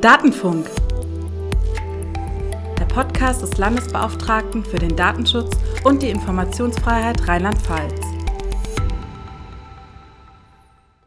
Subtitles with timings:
[0.00, 0.70] Datenfunk.
[2.78, 8.00] Der Podcast des Landesbeauftragten für den Datenschutz und die Informationsfreiheit Rheinland-Pfalz.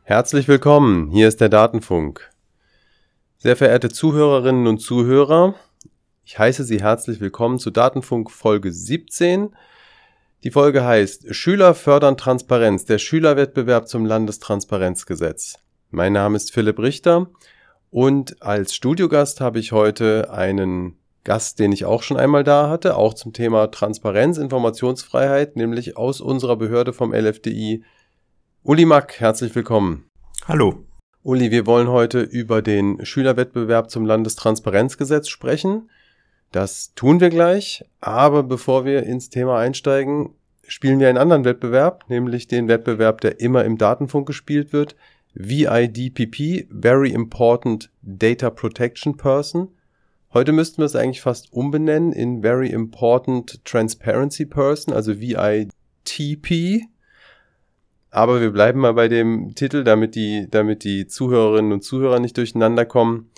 [0.03, 2.31] Herzlich willkommen, hier ist der Datenfunk.
[3.37, 5.55] Sehr verehrte Zuhörerinnen und Zuhörer,
[6.25, 9.55] ich heiße Sie herzlich willkommen zu Datenfunk Folge 17.
[10.43, 15.59] Die Folge heißt Schüler fördern Transparenz, der Schülerwettbewerb zum Landestransparenzgesetz.
[15.91, 17.29] Mein Name ist Philipp Richter
[17.91, 20.95] und als Studiogast habe ich heute einen
[21.25, 26.21] Gast, den ich auch schon einmal da hatte, auch zum Thema Transparenz, Informationsfreiheit, nämlich aus
[26.21, 27.83] unserer Behörde vom LFDI.
[28.63, 30.05] Uli Mack, herzlich willkommen.
[30.47, 30.85] Hallo.
[31.21, 35.89] Uli, wir wollen heute über den Schülerwettbewerb zum Landestransparenzgesetz sprechen.
[36.51, 40.33] Das tun wir gleich, aber bevor wir ins Thema einsteigen,
[40.65, 44.95] spielen wir einen anderen Wettbewerb, nämlich den Wettbewerb, der immer im Datenfunk gespielt wird,
[45.33, 49.69] VIDPP, Very Important Data Protection Person.
[50.33, 56.83] Heute müssten wir es eigentlich fast umbenennen in Very Important Transparency Person, also VITP.
[58.09, 62.37] Aber wir bleiben mal bei dem Titel, damit die, damit die Zuhörerinnen und Zuhörer nicht
[62.37, 63.29] durcheinander kommen.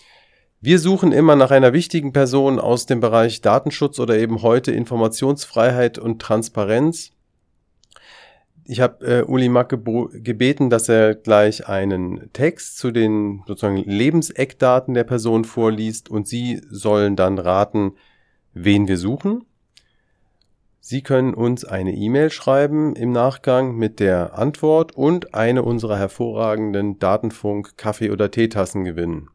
[0.61, 5.99] Wir suchen immer nach einer wichtigen Person aus dem Bereich Datenschutz oder eben heute Informationsfreiheit
[5.99, 7.11] und Transparenz
[8.65, 14.93] ich habe äh, Uli Mack gebeten, dass er gleich einen Text zu den sozusagen Lebenseckdaten
[14.93, 17.93] der Person vorliest und Sie sollen dann raten,
[18.53, 19.45] wen wir suchen.
[20.79, 26.99] Sie können uns eine E-Mail schreiben im Nachgang mit der Antwort und eine unserer hervorragenden
[26.99, 29.29] Datenfunk Kaffee- oder Teetassen gewinnen.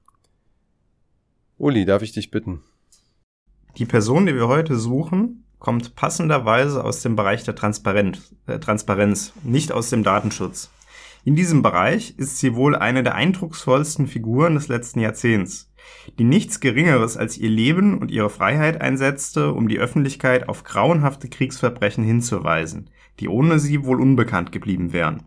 [1.56, 2.62] Uli, darf ich dich bitten?
[3.78, 9.32] Die Person, die wir heute suchen, kommt passenderweise aus dem Bereich der Transparenz, äh, Transparenz,
[9.42, 10.70] nicht aus dem Datenschutz.
[11.24, 15.70] In diesem Bereich ist sie wohl eine der eindrucksvollsten Figuren des letzten Jahrzehnts,
[16.18, 21.28] die nichts Geringeres als ihr Leben und ihre Freiheit einsetzte, um die Öffentlichkeit auf grauenhafte
[21.28, 22.90] Kriegsverbrechen hinzuweisen,
[23.20, 25.24] die ohne sie wohl unbekannt geblieben wären.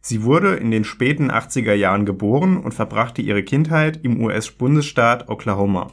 [0.00, 5.92] Sie wurde in den späten 80er Jahren geboren und verbrachte ihre Kindheit im US-Bundesstaat Oklahoma.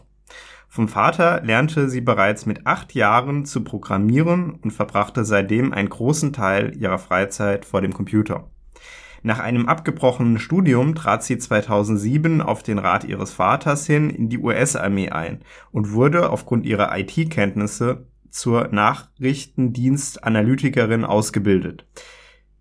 [0.73, 6.31] Vom Vater lernte sie bereits mit acht Jahren zu programmieren und verbrachte seitdem einen großen
[6.31, 8.49] Teil ihrer Freizeit vor dem Computer.
[9.21, 14.37] Nach einem abgebrochenen Studium trat sie 2007 auf den Rat ihres Vaters hin in die
[14.37, 15.41] US-Armee ein
[15.73, 21.85] und wurde aufgrund ihrer IT-Kenntnisse zur Nachrichtendienstanalytikerin ausgebildet.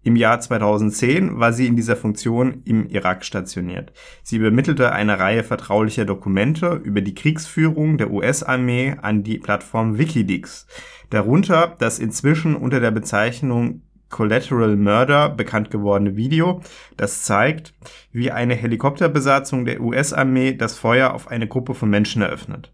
[0.03, 3.93] Im Jahr 2010 war sie in dieser Funktion im Irak stationiert.
[4.22, 10.66] Sie übermittelte eine Reihe vertraulicher Dokumente über die Kriegsführung der US-Armee an die Plattform Wikileaks,
[11.11, 16.62] darunter das inzwischen unter der Bezeichnung Collateral Murder bekannt gewordene Video,
[16.97, 17.75] das zeigt,
[18.11, 22.72] wie eine Helikopterbesatzung der US-Armee das Feuer auf eine Gruppe von Menschen eröffnet.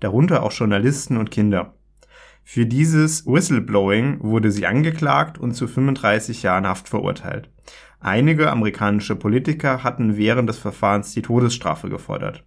[0.00, 1.74] Darunter auch Journalisten und Kinder.
[2.46, 7.48] Für dieses Whistleblowing wurde sie angeklagt und zu 35 Jahren Haft verurteilt.
[8.00, 12.44] Einige amerikanische Politiker hatten während des Verfahrens die Todesstrafe gefordert.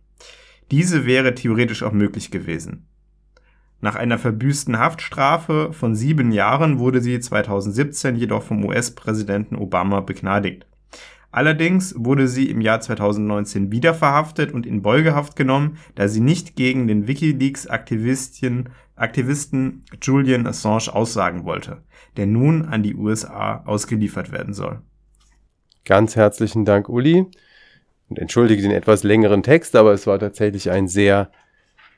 [0.69, 2.85] Diese wäre theoretisch auch möglich gewesen.
[3.81, 10.67] Nach einer verbüßten Haftstrafe von sieben Jahren wurde sie 2017 jedoch vom US-Präsidenten Obama begnadigt.
[11.31, 16.55] Allerdings wurde sie im Jahr 2019 wieder verhaftet und in Beugehaft genommen, da sie nicht
[16.55, 21.83] gegen den WikiLeaks-Aktivisten Aktivisten Julian Assange aussagen wollte,
[22.17, 24.81] der nun an die USA ausgeliefert werden soll.
[25.85, 27.27] Ganz herzlichen Dank, Uli.
[28.09, 31.31] Und entschuldige den etwas längeren Text, aber es war tatsächlich ein sehr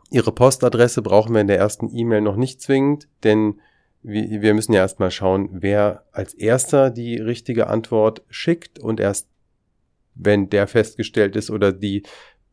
[0.10, 3.60] Ihre Postadresse brauchen wir in der ersten E-Mail noch nicht zwingend, denn
[4.04, 9.28] wir, müssen ja erstmal schauen, wer als erster die richtige Antwort schickt und erst
[10.16, 12.04] wenn der festgestellt ist oder die,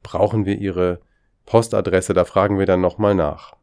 [0.03, 1.01] brauchen wir Ihre
[1.47, 3.55] Postadresse, da fragen wir dann nochmal nach.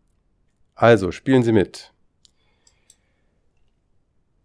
[0.73, 1.91] Also, spielen Sie mit.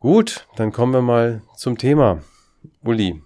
[0.00, 2.20] Gut, dann kommen wir mal zum Thema.
[2.82, 3.22] Uli,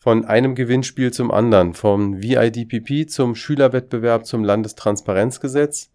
[0.00, 5.90] von einem Gewinnspiel zum anderen, vom VIDPP zum Schülerwettbewerb zum Landestransparenzgesetz.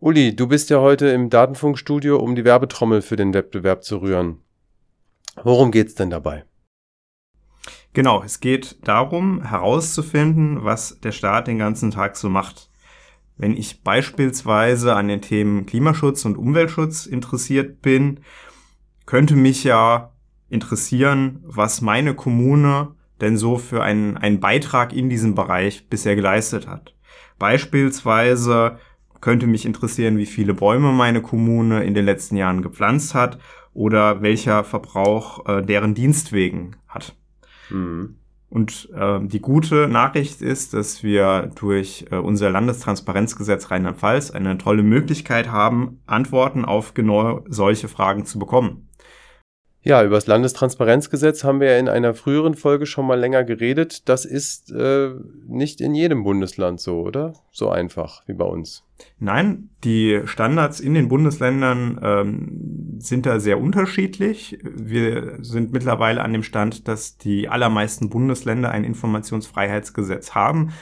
[0.00, 4.40] Uli, du bist ja heute im Datenfunkstudio, um die Werbetrommel für den Wettbewerb zu rühren.
[5.44, 6.44] Worum geht's denn dabei?
[7.92, 12.70] Genau, es geht darum, herauszufinden, was der Staat den ganzen Tag so macht.
[13.36, 18.18] Wenn ich beispielsweise an den Themen Klimaschutz und Umweltschutz interessiert bin,
[19.06, 20.12] könnte mich ja
[20.48, 26.68] interessieren, was meine Kommune denn so für einen, einen Beitrag in diesem Bereich bisher geleistet
[26.68, 26.94] hat.
[27.38, 28.78] Beispielsweise
[29.20, 33.38] könnte mich interessieren, wie viele Bäume meine Kommune in den letzten Jahren gepflanzt hat
[33.72, 37.16] oder welcher Verbrauch äh, deren Dienstwegen hat.
[37.70, 38.16] Mhm.
[38.50, 44.84] Und äh, die gute Nachricht ist, dass wir durch äh, unser Landestransparenzgesetz Rheinland-Pfalz eine tolle
[44.84, 48.83] Möglichkeit haben, Antworten auf genau solche Fragen zu bekommen.
[49.86, 54.08] Ja, über das Landestransparenzgesetz haben wir ja in einer früheren Folge schon mal länger geredet.
[54.08, 55.10] Das ist äh,
[55.46, 57.34] nicht in jedem Bundesland so, oder?
[57.52, 58.82] So einfach wie bei uns.
[59.18, 64.58] Nein, die Standards in den Bundesländern ähm, sind da sehr unterschiedlich.
[64.62, 70.72] Wir sind mittlerweile an dem Stand, dass die allermeisten Bundesländer ein Informationsfreiheitsgesetz haben.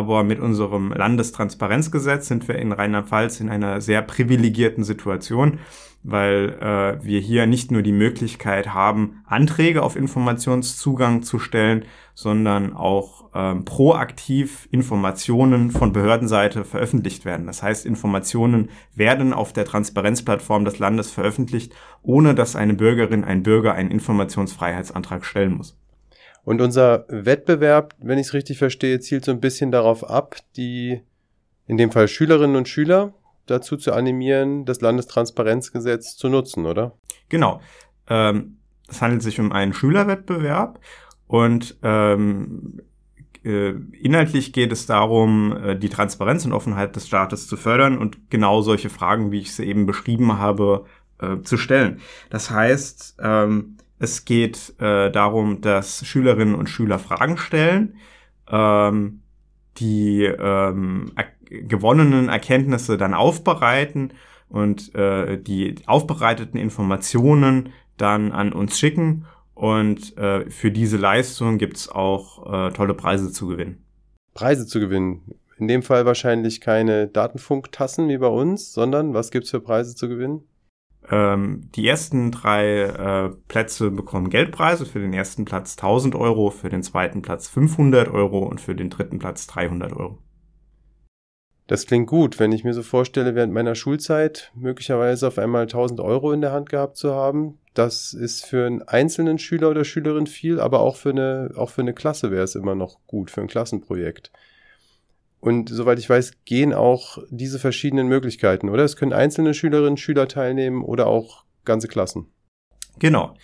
[0.00, 5.58] Aber mit unserem Landestransparenzgesetz sind wir in Rheinland-Pfalz in einer sehr privilegierten Situation
[6.02, 12.74] weil äh, wir hier nicht nur die Möglichkeit haben, Anträge auf Informationszugang zu stellen, sondern
[12.74, 17.46] auch ähm, proaktiv Informationen von Behördenseite veröffentlicht werden.
[17.46, 23.42] Das heißt, Informationen werden auf der Transparenzplattform des Landes veröffentlicht, ohne dass eine Bürgerin, ein
[23.42, 25.79] Bürger einen Informationsfreiheitsantrag stellen muss.
[26.44, 31.02] Und unser Wettbewerb, wenn ich es richtig verstehe, zielt so ein bisschen darauf ab, die
[31.66, 33.14] in dem Fall Schülerinnen und Schüler
[33.46, 36.96] dazu zu animieren, das Landestransparenzgesetz zu nutzen, oder?
[37.28, 37.60] Genau.
[38.08, 38.58] Ähm,
[38.88, 40.80] es handelt sich um einen Schülerwettbewerb
[41.26, 42.80] und ähm,
[43.44, 48.30] äh, inhaltlich geht es darum, äh, die Transparenz und Offenheit des Staates zu fördern und
[48.30, 50.84] genau solche Fragen, wie ich sie eben beschrieben habe,
[51.20, 52.00] äh, zu stellen.
[52.28, 57.96] Das heißt, ähm, es geht äh, darum, dass Schülerinnen und Schüler Fragen stellen,
[58.50, 59.20] ähm,
[59.76, 61.12] die ähm,
[61.48, 64.14] gewonnenen Erkenntnisse dann aufbereiten
[64.48, 67.68] und äh, die aufbereiteten Informationen
[67.98, 69.26] dann an uns schicken.
[69.54, 73.84] Und äh, für diese Leistung gibt's auch äh, tolle Preise zu gewinnen.
[74.32, 75.22] Preise zu gewinnen.
[75.58, 80.08] In dem Fall wahrscheinlich keine Datenfunktassen wie bei uns, sondern was gibt's für Preise zu
[80.08, 80.44] gewinnen?
[81.08, 84.86] Ähm, die ersten drei äh, Plätze bekommen Geldpreise.
[84.86, 88.90] Für den ersten Platz 1000 Euro, für den zweiten Platz 500 Euro und für den
[88.90, 90.18] dritten Platz 300 Euro.
[91.70, 96.00] Das klingt gut, wenn ich mir so vorstelle, während meiner Schulzeit möglicherweise auf einmal 1000
[96.00, 97.60] Euro in der Hand gehabt zu haben.
[97.74, 101.82] Das ist für einen einzelnen Schüler oder Schülerin viel, aber auch für eine, auch für
[101.82, 104.32] eine Klasse wäre es immer noch gut, für ein Klassenprojekt.
[105.40, 108.84] Und soweit ich weiß, gehen auch diese verschiedenen Möglichkeiten, oder?
[108.84, 112.26] Es können einzelne Schülerinnen und Schüler teilnehmen oder auch ganze Klassen.
[112.98, 113.34] Genau.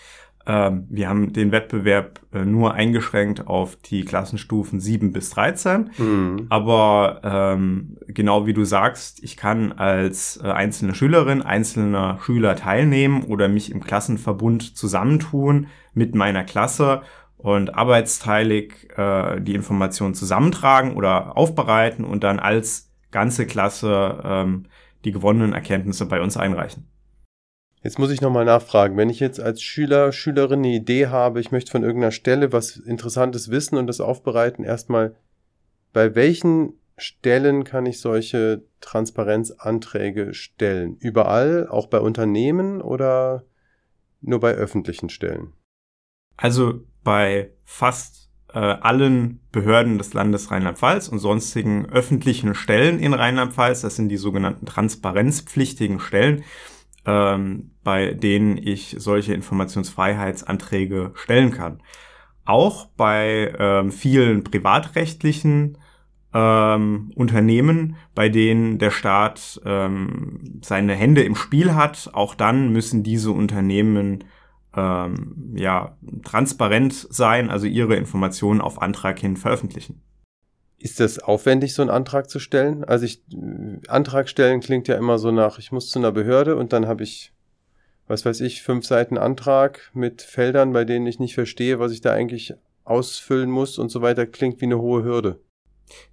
[0.47, 5.91] Ähm, wir haben den Wettbewerb äh, nur eingeschränkt auf die Klassenstufen 7 bis 13.
[5.99, 6.47] Mhm.
[6.51, 13.25] Aber ähm, genau wie du sagst, ich kann als äh, einzelne Schülerin, einzelner Schüler teilnehmen
[13.25, 17.03] oder mich im Klassenverbund zusammentun mit meiner Klasse
[17.39, 24.67] und arbeitsteilig äh, die Informationen zusammentragen oder aufbereiten und dann als ganze Klasse ähm,
[25.05, 26.89] die gewonnenen Erkenntnisse bei uns einreichen.
[27.83, 31.53] Jetzt muss ich nochmal nachfragen, wenn ich jetzt als Schüler, Schülerin eine Idee habe, ich
[31.53, 35.15] möchte von irgendeiner Stelle was Interessantes wissen und das aufbereiten, erstmal,
[35.93, 40.97] bei welchen Stellen kann ich solche Transparenzanträge stellen?
[40.99, 43.45] Überall, auch bei Unternehmen oder
[44.21, 45.53] nur bei öffentlichen Stellen?
[46.37, 53.83] Also bei fast äh, allen Behörden des Landes Rheinland-Pfalz und sonstigen öffentlichen Stellen in Rheinland-Pfalz,
[53.83, 56.43] das sind die sogenannten transparenzpflichtigen Stellen,
[57.05, 61.81] ähm, bei denen ich solche Informationsfreiheitsanträge stellen kann.
[62.45, 65.79] Auch bei ähm, vielen privatrechtlichen
[66.35, 73.05] ähm, Unternehmen, bei denen der Staat ähm, seine Hände im Spiel hat, auch dann müssen
[73.05, 74.25] diese Unternehmen
[74.77, 80.03] ähm, ja transparent sein, also ihre Informationen auf Antrag hin veröffentlichen.
[80.79, 82.85] Ist das aufwendig, so einen Antrag zu stellen?
[82.85, 83.23] Also ich,
[83.89, 87.03] Antrag stellen klingt ja immer so nach, ich muss zu einer Behörde und dann habe
[87.03, 87.33] ich,
[88.07, 92.03] was weiß ich, fünf Seiten Antrag mit Feldern, bei denen ich nicht verstehe, was ich
[92.03, 92.55] da eigentlich
[92.85, 95.41] ausfüllen muss und so weiter, klingt wie eine hohe Hürde.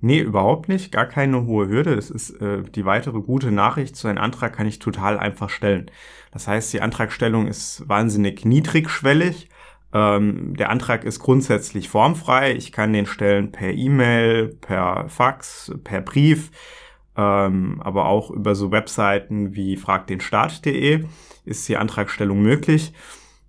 [0.02, 0.92] Nee, überhaupt nicht.
[0.92, 1.96] Gar keine hohe Hürde.
[1.96, 3.96] Das ist äh, die weitere gute Nachricht.
[3.96, 5.90] So einen Antrag kann ich total einfach stellen.
[6.32, 9.50] Das heißt, die Antragstellung ist wahnsinnig niedrigschwellig.
[9.94, 12.54] Ähm, der Antrag ist grundsätzlich formfrei.
[12.54, 16.50] Ich kann den stellen per E-Mail, per Fax, per Brief,
[17.16, 21.06] ähm, aber auch über so Webseiten wie fragdenstaat.de
[21.46, 22.94] ist die Antragstellung möglich.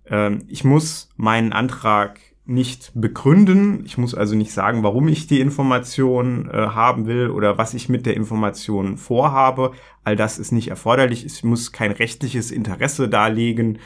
[0.07, 3.83] Ähm, ich muss meinen Antrag nicht begründen.
[3.85, 7.89] Ich muss also nicht sagen, warum ich die Information äh, haben will oder was ich
[7.89, 9.71] mit der Information vorhabe.
[10.03, 11.25] All das ist nicht erforderlich.
[11.25, 13.79] Ich muss kein rechtliches Interesse darlegen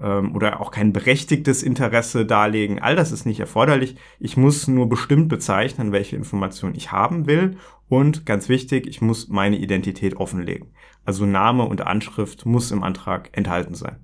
[0.00, 2.78] ähm, oder auch kein berechtigtes Interesse darlegen.
[2.80, 3.96] All das ist nicht erforderlich.
[4.18, 7.58] Ich muss nur bestimmt bezeichnen, welche Informationen ich haben will.
[7.88, 10.72] Und ganz wichtig, ich muss meine Identität offenlegen.
[11.04, 13.98] Also Name und Anschrift muss im Antrag enthalten sein.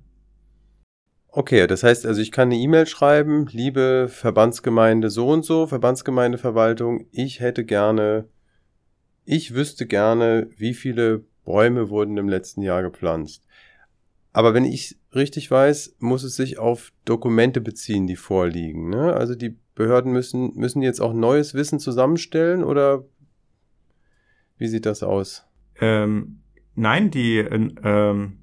[1.35, 7.07] Okay, das heißt also, ich kann eine E-Mail schreiben, liebe Verbandsgemeinde so und so, Verbandsgemeindeverwaltung,
[7.11, 8.29] ich hätte gerne,
[9.25, 13.47] ich wüsste gerne, wie viele Bäume wurden im letzten Jahr gepflanzt.
[14.31, 18.91] Aber wenn ich richtig weiß, muss es sich auf Dokumente beziehen, die vorliegen.
[18.91, 19.13] Ne?
[19.13, 23.05] Also die Behörden müssen, müssen jetzt auch neues Wissen zusammenstellen oder
[24.59, 25.47] wie sieht das aus?
[25.81, 26.41] Ähm,
[26.75, 28.42] nein, die, ähm, äh,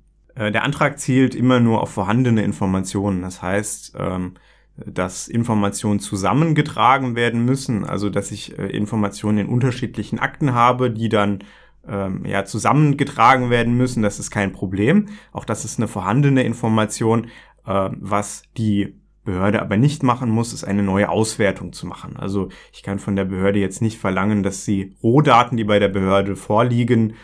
[0.50, 3.22] der Antrag zielt immer nur auf vorhandene Informationen.
[3.22, 4.34] Das heißt, ähm,
[4.76, 11.08] dass Informationen zusammengetragen werden müssen, also dass ich äh, Informationen in unterschiedlichen Akten habe, die
[11.08, 11.40] dann
[11.86, 15.06] ähm, ja, zusammengetragen werden müssen, das ist kein Problem.
[15.32, 17.26] Auch das ist eine vorhandene Information.
[17.66, 22.16] Äh, was die Behörde aber nicht machen muss, ist eine neue Auswertung zu machen.
[22.16, 25.88] Also ich kann von der Behörde jetzt nicht verlangen, dass sie Rohdaten, die bei der
[25.88, 27.14] Behörde vorliegen, äh,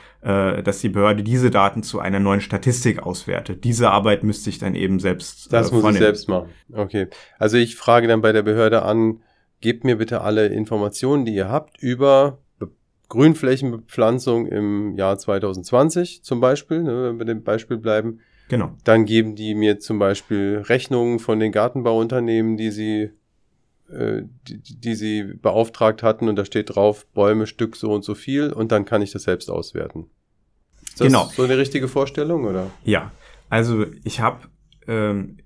[0.63, 3.65] dass die Behörde diese Daten zu einer neuen Statistik auswertet.
[3.65, 5.49] Diese Arbeit müsste ich dann eben selbst.
[5.49, 6.49] Äh, das muss ich selbst machen.
[6.73, 7.09] Okay.
[7.39, 9.21] Also ich frage dann bei der Behörde an,
[9.61, 12.39] gebt mir bitte alle Informationen, die ihr habt über
[13.09, 18.21] Grünflächenbepflanzung im Jahr 2020 zum Beispiel, ne, wenn wir dem Beispiel bleiben.
[18.49, 18.73] Genau.
[18.85, 23.11] Dann geben die mir zum Beispiel Rechnungen von den Gartenbauunternehmen, die sie,
[23.91, 28.15] äh, die, die sie beauftragt hatten und da steht drauf, Bäume Stück so und so
[28.15, 30.11] viel und dann kann ich das selbst auswerten.
[30.97, 31.31] Ist das genau.
[31.37, 32.71] so eine richtige Vorstellung, oder?
[32.83, 33.13] Ja,
[33.51, 34.49] also ich habe
[34.89, 35.37] ähm,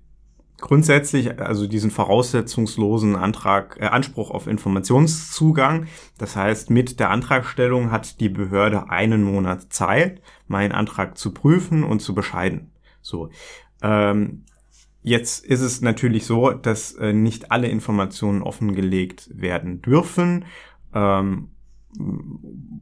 [0.61, 5.87] grundsätzlich also diesen voraussetzungslosen Antrag, äh, Anspruch auf Informationszugang.
[6.17, 11.83] Das heißt, mit der Antragstellung hat die Behörde einen Monat Zeit, meinen Antrag zu prüfen
[11.83, 12.71] und zu bescheiden.
[13.01, 13.29] So.
[13.81, 14.45] Ähm,
[15.01, 20.45] jetzt ist es natürlich so, dass äh, nicht alle Informationen offengelegt werden dürfen.
[20.93, 21.49] Ähm,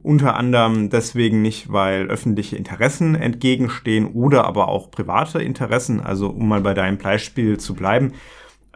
[0.02, 6.00] unter anderem deswegen nicht, weil öffentliche Interessen entgegenstehen oder aber auch private Interessen.
[6.00, 8.12] Also um mal bei deinem Beispiel zu bleiben,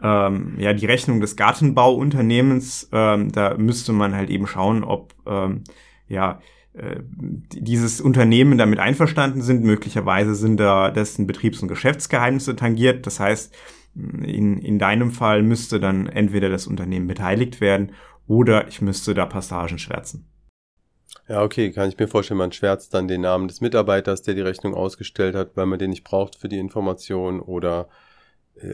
[0.01, 5.63] ähm, ja, die Rechnung des Gartenbauunternehmens, ähm, da müsste man halt eben schauen, ob ähm,
[6.07, 6.41] ja
[6.73, 6.99] äh,
[7.53, 9.63] dieses Unternehmen damit einverstanden sind.
[9.63, 13.07] Möglicherweise sind da dessen Betriebs- und Geschäftsgeheimnisse tangiert.
[13.07, 13.55] Das heißt,
[13.95, 17.93] in, in deinem Fall müsste dann entweder das Unternehmen beteiligt werden
[18.27, 20.27] oder ich müsste da Passagen schwärzen.
[21.27, 24.41] Ja, okay, kann ich mir vorstellen, man schwärzt dann den Namen des Mitarbeiters, der die
[24.41, 27.89] Rechnung ausgestellt hat, weil man den nicht braucht für die Information oder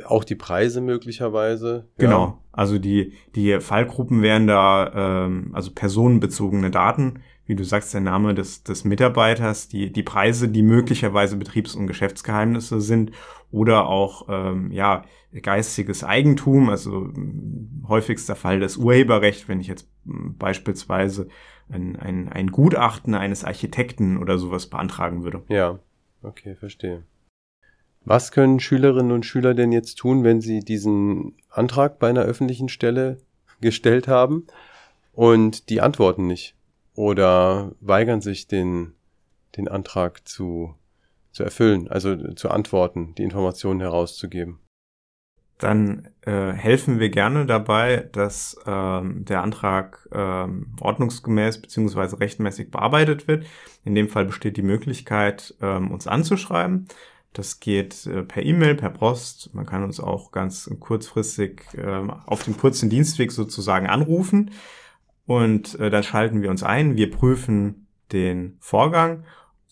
[0.06, 1.88] auch die Preise möglicherweise.
[1.98, 2.38] Genau, ja.
[2.52, 8.34] also die, die Fallgruppen wären da, ähm, also personenbezogene Daten, wie du sagst, der Name
[8.34, 13.12] des, des Mitarbeiters, die, die Preise, die möglicherweise Betriebs- und Geschäftsgeheimnisse sind
[13.52, 15.04] oder auch ähm, ja,
[15.42, 21.28] geistiges Eigentum, also hm, häufigster Fall das Urheberrecht, wenn ich jetzt hm, beispielsweise
[21.70, 25.42] ein, ein, ein Gutachten eines Architekten oder sowas beantragen würde.
[25.50, 25.80] Ja,
[26.22, 27.04] okay, verstehe.
[28.04, 32.70] Was können Schülerinnen und Schüler denn jetzt tun, wenn sie diesen Antrag bei einer öffentlichen
[32.70, 33.18] Stelle
[33.62, 34.48] gestellt haben
[35.14, 36.56] und die antworten nicht
[36.96, 38.94] oder weigern sich den,
[39.56, 40.76] den Antrag zu,
[41.32, 44.60] zu erfüllen, also zu antworten, die Informationen herauszugeben?
[45.62, 53.28] dann äh, helfen wir gerne dabei, dass ähm, der Antrag ähm, ordnungsgemäß beziehungsweise rechtmäßig bearbeitet
[53.28, 53.46] wird.
[53.86, 56.88] In dem Fall besteht die Möglichkeit, ähm, uns anzuschreiben.
[57.34, 59.54] Das geht äh, per E-Mail, per Post.
[59.54, 64.52] Man kann uns auch ganz kurzfristig äh, auf dem kurzen Dienstweg sozusagen anrufen.
[65.26, 66.98] Und äh, dann schalten wir uns ein.
[66.98, 69.24] Wir prüfen den Vorgang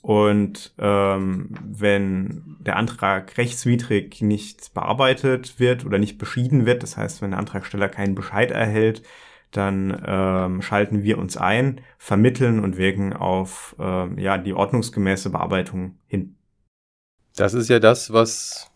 [0.01, 7.21] und ähm, wenn der Antrag rechtswidrig nicht bearbeitet wird oder nicht beschieden wird, das heißt,
[7.21, 9.03] wenn der Antragsteller keinen Bescheid erhält,
[9.51, 15.97] dann ähm, schalten wir uns ein, vermitteln und wirken auf ähm, ja, die ordnungsgemäße Bearbeitung
[16.07, 16.35] hin.
[17.39, 18.69] Das ist ja das, was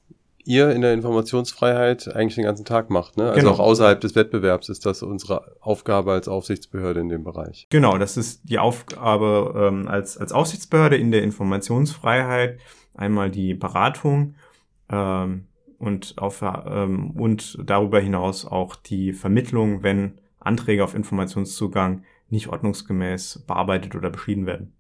[0.46, 3.18] ihr in der Informationsfreiheit eigentlich den ganzen Tag macht.
[3.18, 3.30] Ne?
[3.30, 3.52] Also genau.
[3.52, 7.68] auch außerhalb des Wettbewerbs ist das unsere Aufgabe als Aufsichtsbehörde in dem Bereich.
[7.70, 12.60] Genau, das ist die Aufgabe ähm, als, als Aufsichtsbehörde in der Informationsfreiheit.
[12.94, 14.36] Einmal die Beratung
[14.90, 15.46] ähm,
[15.80, 23.44] und, auf, ähm, und darüber hinaus auch die Vermittlung, wenn Anträge auf Informationszugang nicht ordnungsgemäß
[23.48, 24.74] bearbeitet oder beschieden werden.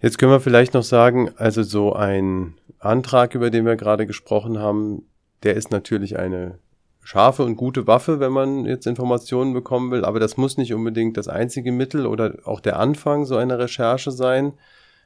[0.00, 4.58] Jetzt können wir vielleicht noch sagen, also so ein Antrag, über den wir gerade gesprochen
[4.58, 5.02] haben,
[5.42, 6.58] der ist natürlich eine
[7.02, 11.16] scharfe und gute Waffe, wenn man jetzt Informationen bekommen will, aber das muss nicht unbedingt
[11.16, 14.52] das einzige Mittel oder auch der Anfang so einer Recherche sein.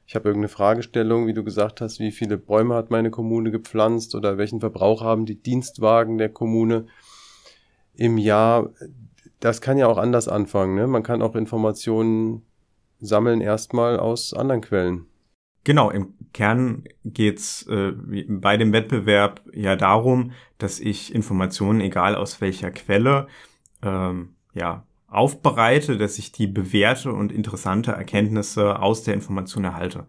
[0.06, 4.14] ich habe irgendeine Fragestellung, wie du gesagt hast, wie viele Bäume hat meine Kommune gepflanzt
[4.14, 6.86] oder welchen Verbrauch haben die Dienstwagen der Kommune
[7.94, 8.70] im Jahr.
[9.40, 10.74] Das kann ja auch anders anfangen.
[10.74, 10.86] Ne?
[10.86, 12.42] Man kann auch Informationen
[13.02, 15.06] sammeln erstmal aus anderen Quellen.
[15.64, 17.92] Genau, im Kern geht's äh,
[18.26, 23.28] bei dem Wettbewerb ja darum, dass ich Informationen, egal aus welcher Quelle,
[23.82, 30.06] ähm, ja, aufbereite, dass ich die bewährte und interessante Erkenntnisse aus der Information erhalte.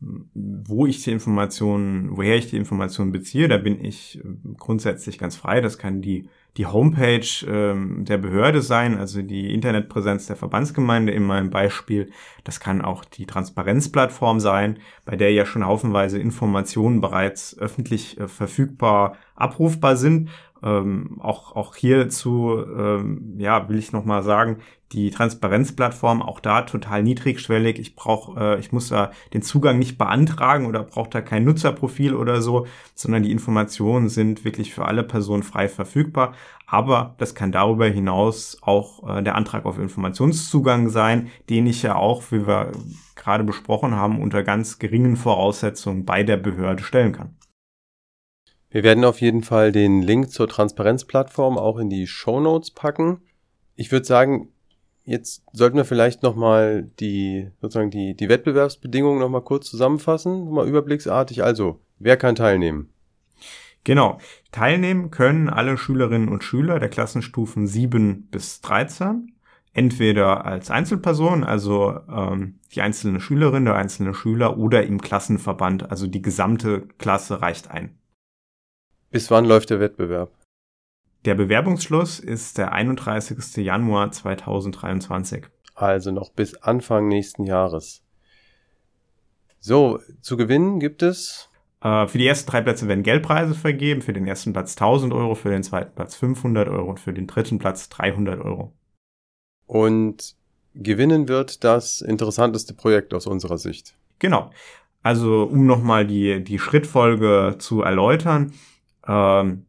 [0.00, 4.20] Wo ich die Informationen, woher ich die Informationen beziehe, da bin ich
[4.58, 5.60] grundsätzlich ganz frei.
[5.60, 11.22] Das kann die die Homepage ähm, der Behörde sein, also die Internetpräsenz der Verbandsgemeinde in
[11.22, 12.10] meinem Beispiel.
[12.44, 18.28] Das kann auch die Transparenzplattform sein, bei der ja schon haufenweise Informationen bereits öffentlich äh,
[18.28, 20.30] verfügbar abrufbar sind.
[20.66, 24.56] Ähm, auch, auch hierzu, ähm, ja, will ich nochmal sagen,
[24.90, 27.78] die Transparenzplattform auch da total niedrigschwellig.
[27.78, 32.16] Ich brauche, äh, ich muss da den Zugang nicht beantragen oder brauche da kein Nutzerprofil
[32.16, 36.34] oder so, sondern die Informationen sind wirklich für alle Personen frei verfügbar.
[36.66, 41.94] Aber das kann darüber hinaus auch äh, der Antrag auf Informationszugang sein, den ich ja
[41.94, 42.72] auch, wie wir
[43.14, 47.36] gerade besprochen haben, unter ganz geringen Voraussetzungen bei der Behörde stellen kann.
[48.70, 53.22] Wir werden auf jeden Fall den Link zur Transparenzplattform auch in die Show Notes packen.
[53.74, 54.52] Ich würde sagen,
[55.06, 61.44] Jetzt sollten wir vielleicht nochmal die, sozusagen die, die Wettbewerbsbedingungen nochmal kurz zusammenfassen, mal überblicksartig.
[61.44, 62.90] Also, wer kann teilnehmen?
[63.84, 64.18] Genau.
[64.50, 69.32] Teilnehmen können alle Schülerinnen und Schüler der Klassenstufen 7 bis 13.
[69.72, 76.08] Entweder als Einzelperson, also ähm, die einzelne Schülerin, der einzelne Schüler oder im Klassenverband, also
[76.08, 77.96] die gesamte Klasse reicht ein.
[79.10, 80.32] Bis wann läuft der Wettbewerb?
[81.24, 83.56] Der Bewerbungsschluss ist der 31.
[83.56, 85.46] Januar 2023.
[85.74, 88.02] Also noch bis Anfang nächsten Jahres.
[89.58, 91.50] So, zu gewinnen gibt es
[91.82, 94.02] äh, für die ersten drei Plätze werden Geldpreise vergeben.
[94.02, 97.26] Für den ersten Platz 1000 Euro, für den zweiten Platz 500 Euro und für den
[97.26, 98.72] dritten Platz 300 Euro.
[99.66, 100.36] Und
[100.74, 103.96] gewinnen wird das interessanteste Projekt aus unserer Sicht.
[104.18, 104.50] Genau.
[105.02, 108.52] Also, um nochmal die, die Schrittfolge zu erläutern.
[109.06, 109.66] Ähm,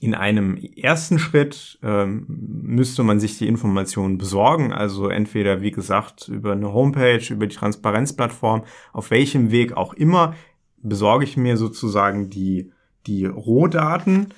[0.00, 6.28] in einem ersten Schritt ähm, müsste man sich die Informationen besorgen, also entweder, wie gesagt,
[6.28, 8.64] über eine Homepage, über die Transparenzplattform,
[8.94, 10.34] auf welchem Weg auch immer,
[10.78, 12.72] besorge ich mir sozusagen die,
[13.06, 14.32] die Rohdaten.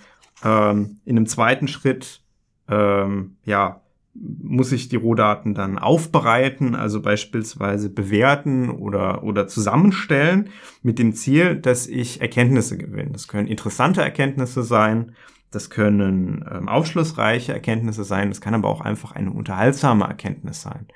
[0.45, 2.23] Ähm, in einem zweiten Schritt,
[2.69, 3.82] ähm, ja,
[4.14, 10.51] muss ich die Rohdaten dann aufbereiten, also beispielsweise bewerten oder, oder zusammenstellen
[10.83, 13.12] mit dem Ziel, dass ich Erkenntnisse gewinne.
[13.12, 15.12] Das können interessante Erkenntnisse sein,
[15.51, 20.88] das können ähm, aufschlussreiche Erkenntnisse sein, das kann aber auch einfach eine unterhaltsame Erkenntnis sein.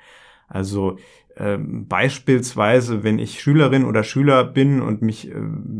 [0.47, 0.97] Also
[1.37, 5.33] ähm, beispielsweise, wenn ich Schülerin oder Schüler bin und mich äh,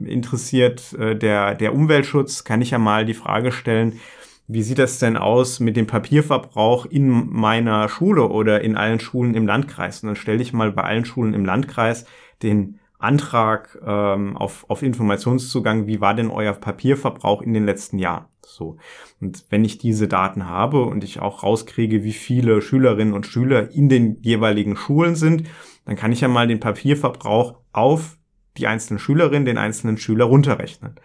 [0.06, 4.00] interessiert äh, der, der Umweltschutz, kann ich ja mal die Frage stellen,
[4.48, 9.34] wie sieht das denn aus mit dem Papierverbrauch in meiner Schule oder in allen Schulen
[9.34, 10.02] im Landkreis?
[10.02, 12.06] Und dann stelle ich mal bei allen Schulen im Landkreis
[12.42, 18.26] den Antrag ähm, auf, auf Informationszugang, wie war denn euer Papierverbrauch in den letzten Jahren?
[18.42, 18.78] So.
[19.20, 23.70] Und wenn ich diese Daten habe und ich auch rauskriege, wie viele Schülerinnen und Schüler
[23.72, 25.44] in den jeweiligen Schulen sind,
[25.86, 28.18] dann kann ich ja mal den Papierverbrauch auf
[28.58, 30.96] die einzelnen Schülerinnen, den einzelnen Schüler runterrechnen.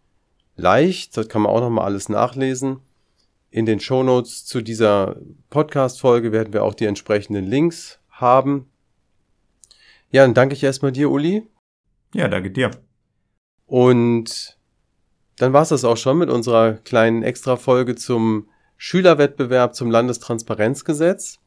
[0.57, 1.17] leicht.
[1.17, 2.81] Das kann man auch nochmal alles nachlesen.
[3.57, 5.17] In den Shownotes zu dieser
[5.49, 8.71] Podcast-Folge werden wir auch die entsprechenden Links haben.
[10.11, 11.49] Ja, dann danke ich erstmal dir, Uli.
[12.13, 12.71] Ja, danke dir.
[13.65, 14.59] Und
[15.39, 21.39] dann war es das auch schon mit unserer kleinen Extra-Folge zum Schülerwettbewerb zum Landestransparenzgesetz.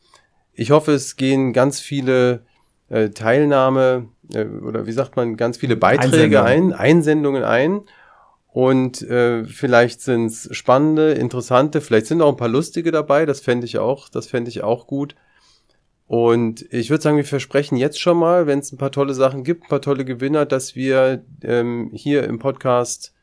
[0.53, 2.43] Ich hoffe, es gehen ganz viele
[2.87, 6.73] äh, Teilnahme äh, oder wie sagt man, ganz viele Beiträge Einsendungen.
[6.73, 7.81] ein, Einsendungen ein.
[8.51, 13.41] Und äh, vielleicht sind es spannende, interessante, vielleicht sind auch ein paar lustige dabei, das
[13.41, 15.15] fände ich auch, das fände ich auch gut.
[16.07, 19.43] Und ich würde sagen, wir versprechen jetzt schon mal, wenn es ein paar tolle Sachen
[19.43, 23.13] gibt, ein paar tolle Gewinner, dass wir ähm, hier im Podcast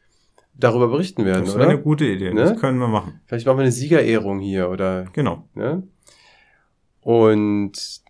[0.55, 1.55] darüber berichten werden, das?
[1.55, 2.45] Das eine gute Idee, ne?
[2.45, 3.21] das können wir machen.
[3.27, 5.07] Vielleicht machen wir eine Siegerehrung hier, oder?
[5.12, 5.49] Genau.
[5.55, 5.83] Ne?
[7.01, 8.03] Und